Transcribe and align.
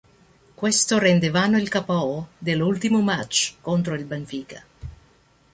Questo 0.55 0.97
rende 0.97 1.29
vano 1.29 1.59
il 1.59 1.69
ko 1.69 2.29
dell'ultimo 2.39 3.01
match 3.03 3.57
contro 3.61 3.93
il 3.93 4.03
Benfica. 4.05 4.63